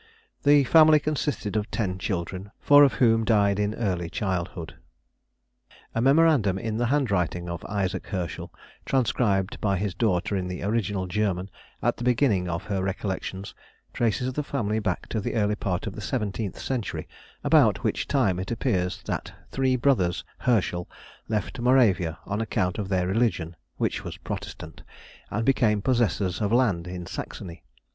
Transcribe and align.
The 0.41 0.63
family 0.63 0.99
consisted 0.99 1.55
of 1.55 1.69
ten 1.69 1.99
children, 1.99 2.49
four 2.59 2.83
of 2.83 2.93
whom 2.93 3.23
died 3.23 3.59
in 3.59 3.75
early 3.75 4.09
childhood. 4.09 4.73
A 5.93 6.01
memorandum 6.01 6.57
in 6.57 6.77
the 6.77 6.87
handwriting 6.87 7.47
of 7.47 7.63
Isaac 7.65 8.07
Herschel, 8.07 8.51
transcribed 8.83 9.61
by 9.61 9.77
his 9.77 9.93
daughter 9.93 10.35
in 10.35 10.47
the 10.47 10.63
original 10.63 11.05
German 11.05 11.51
at 11.83 11.97
the 11.97 12.03
beginning 12.03 12.49
of 12.49 12.63
her 12.63 12.81
Recollections, 12.81 13.53
traces 13.93 14.33
the 14.33 14.41
family 14.41 14.79
back 14.79 15.07
to 15.09 15.21
the 15.21 15.35
early 15.35 15.53
part 15.53 15.85
of 15.85 15.93
the 15.93 16.01
seventeenth 16.01 16.57
century, 16.59 17.07
about 17.43 17.83
which 17.83 18.07
time, 18.07 18.39
it 18.39 18.49
appears 18.49 19.03
that 19.05 19.31
three 19.51 19.75
brothers 19.75 20.23
Herschel 20.39 20.89
left 21.29 21.59
Moravia 21.59 22.17
on 22.25 22.41
account 22.41 22.79
of 22.79 22.89
their 22.89 23.05
religion 23.05 23.55
(which 23.77 24.03
was 24.03 24.17
Protestant), 24.17 24.81
and 25.29 25.45
became 25.45 25.79
possessors 25.79 26.41
of 26.41 26.51
land 26.51 26.87
in 26.87 27.05
Saxony. 27.05 27.61